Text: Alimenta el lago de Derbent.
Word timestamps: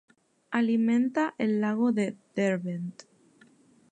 Alimenta 0.49 1.35
el 1.37 1.61
lago 1.61 1.91
de 1.91 2.17
Derbent. 2.35 3.03